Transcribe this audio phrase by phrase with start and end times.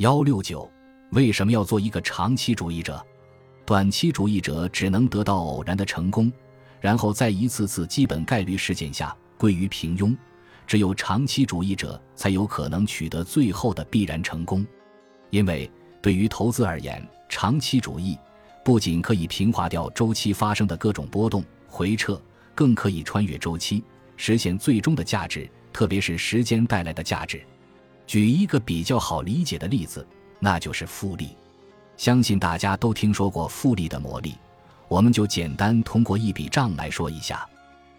[0.00, 0.66] 幺六九，
[1.10, 3.04] 为什么要做一个长期主义者？
[3.66, 6.32] 短期主义者只能得到偶然的成功，
[6.80, 10.16] 然后在一次次基本概率事件下归于平庸。
[10.66, 14.66] 只有长期主义者才有可能取得最后的必然成功，
[15.28, 18.16] 因为对于投资而言，长期主义
[18.64, 22.18] 不仅可以平滑掉周期发生的各种波动回撤，
[22.54, 23.84] 更可以穿越周期，
[24.16, 27.44] 实现最终的价值，特别是时间带来的价值。
[28.10, 30.04] 举一个比较好理解的例子，
[30.40, 31.36] 那就是复利。
[31.96, 34.34] 相信大家都听说过复利的魔力，
[34.88, 37.48] 我们就简单通过一笔账来说一下。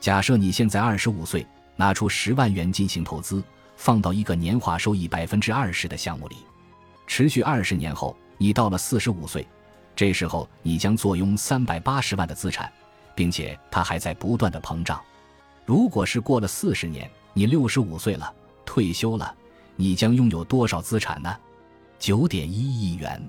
[0.00, 1.46] 假设你现在二十五岁。
[1.74, 3.42] 拿出十万元进行投资，
[3.76, 6.36] 放到一个年化收益百分之二十的项目里，
[7.06, 9.44] 持续二十年后，你到了四十五岁，
[9.96, 12.70] 这时候你将坐拥三百八十万的资产，
[13.14, 15.00] 并且它还在不断的膨胀。
[15.64, 18.32] 如果是过了四十年，你六十五岁了，
[18.66, 19.34] 退休了，
[19.82, 21.36] 你将拥有多少资产呢？
[21.98, 23.20] 九点一亿元。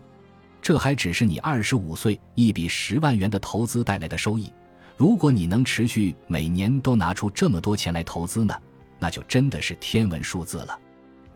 [0.62, 4.54] 这还只是你二十五岁一笔十万元的投资带来的收益。
[4.96, 8.56] 如果你能持续每年都拿出这么多钱来投资呢，
[9.00, 10.80] 那就真的是天文数字了。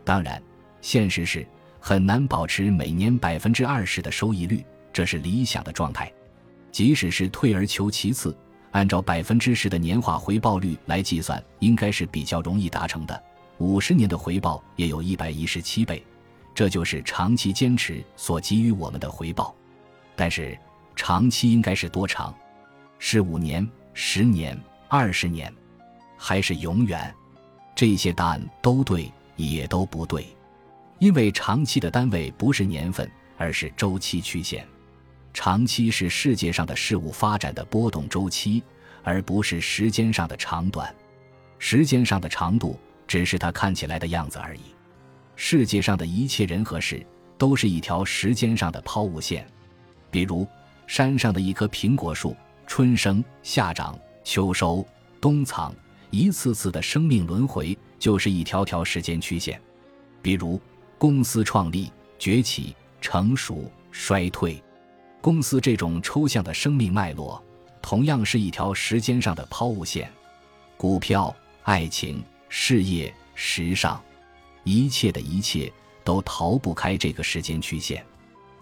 [0.04, 0.40] 当然，
[0.80, 1.44] 现实是
[1.80, 6.12] 很难保持每年百分之二十的收益率，这是理想的状态。
[6.70, 8.36] 即使是退而求其次，
[8.70, 13.20] 按照百分之十的年化回报率来计算，应该是比较容易达成的。
[13.58, 16.04] 五十年的回报也有一百一十七倍，
[16.54, 19.54] 这就是长期坚持所给予我们的回报。
[20.14, 20.56] 但是，
[20.94, 22.34] 长期应该是多长？
[22.98, 25.52] 是五年、十年、二十年，
[26.16, 27.14] 还是永远？
[27.74, 30.26] 这些答案都对，也都不对，
[30.98, 34.66] 因为长期的单位不是年份，而是周期曲线。
[35.32, 38.62] 长期是世界上的事物发展的波动周期，
[39.04, 40.92] 而不是时间上的长短。
[41.60, 42.78] 时间上的长度
[43.08, 44.60] 只是它看起来的样子而已。
[45.34, 47.04] 世界上的一切人和事
[47.36, 49.44] 都是一条时间上的抛物线，
[50.10, 50.46] 比如
[50.86, 52.36] 山上的一棵苹果树。
[52.70, 54.86] 春生、夏长、秋收、
[55.22, 55.74] 冬藏，
[56.10, 59.58] 一次次的生命轮回就是一条条时间曲线。
[60.20, 60.60] 比如，
[60.98, 64.62] 公司创立、崛起、成熟、衰退，
[65.22, 67.42] 公司这种抽象的生命脉络，
[67.80, 70.12] 同样是一条时间上的抛物线。
[70.76, 74.00] 股票、爱情、事业、时尚，
[74.64, 75.72] 一切的一切
[76.04, 78.04] 都逃不开这个时间曲线。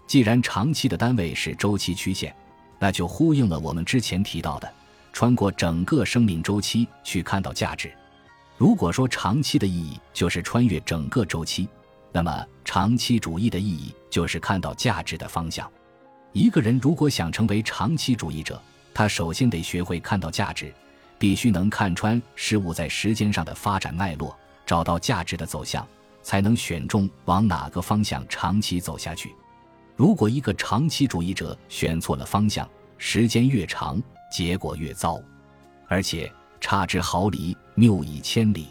[0.07, 2.35] 既然长期的单位是周期曲线。
[2.79, 4.71] 那就呼应了我们之前提到的，
[5.11, 7.91] 穿过整个生命周期去看到价值。
[8.59, 11.67] 如果说长期的意义就是穿越整个周期，
[12.13, 15.67] 那么长期主义的意义就是看到价值的方向。
[16.33, 18.61] 一个人如果想成为长期主义者，
[18.93, 20.71] 他首先得学会看到价值，
[21.19, 25.87] 必须能看穿事物在时间上的发展脉络，找到价值的走向，
[26.23, 29.35] 才能选中往哪个方向长期走下去。
[29.95, 32.69] 如果一个长期主义者选错了方向，
[32.99, 35.19] 时间越长，结果越糟，
[35.89, 38.69] 而且差之毫厘，谬以千里。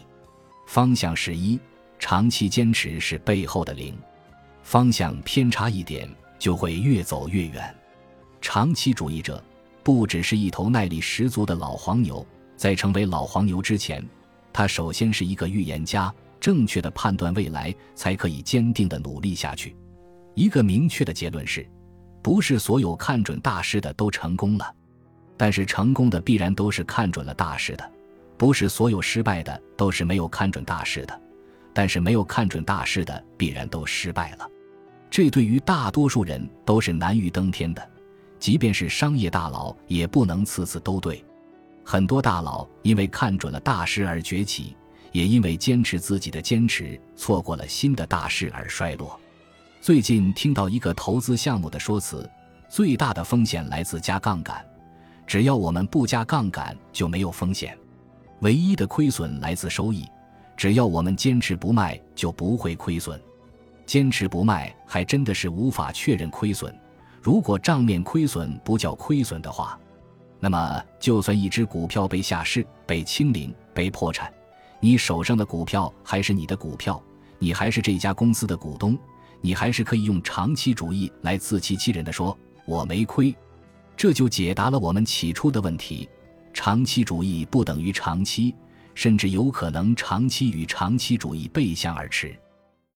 [0.68, 1.58] 方向是一，
[1.98, 3.96] 长期坚持是背后的零，
[4.62, 6.08] 方向偏差一点，
[6.38, 7.74] 就会越走越远。
[8.40, 9.42] 长期主义者
[9.82, 12.24] 不只是一头耐力十足的老黄牛，
[12.56, 14.04] 在成为老黄牛之前，
[14.52, 19.76] 他首先是一个预言家，正确的判断未来，才可以坚定的努力下去。
[20.34, 21.66] 一个明确的结论是，
[22.22, 24.74] 不是所有看准大势的都成功了，
[25.36, 27.84] 但是成功的必然都是看准了大势的；
[28.36, 31.20] 不是所有失败的都是没有看准大势的，
[31.72, 34.50] 但是没有看准大势的必然都失败了。
[35.10, 37.90] 这对于大多数人都是难于登天的，
[38.38, 41.24] 即便是商业大佬也不能次次都对。
[41.88, 44.76] 很多大佬因为看准了大势而崛起，
[45.12, 49.16] 也因为坚持自己的坚持，错过了新的大势而衰落。
[49.80, 52.28] 最近听到一个投资项目的说辞，
[52.68, 54.66] 最大的风险来自加杠杆，
[55.28, 57.72] 只要我们不加杠杆就没有风险；
[58.40, 60.04] 唯一的亏损来自收益，
[60.56, 63.20] 只要我们坚持不卖就不会亏损。
[63.86, 66.76] 坚持不卖还真的是无法确认亏损。
[67.22, 69.78] 如果账面亏损不叫亏损的话，
[70.38, 74.32] 那么就算一只股票被下市、被清零、被破产，
[74.80, 77.02] 你手上的股票还是你的股票，
[77.38, 78.98] 你还是这家公司的股东。
[79.42, 83.32] 你还是可以用长期主义来自欺欺人的说我没亏，
[83.96, 86.08] 这就解答了我们起初的问题：
[86.52, 88.54] 长期主义不等于长期，
[88.94, 92.36] 甚至有可能长期与长期主义背向而驰。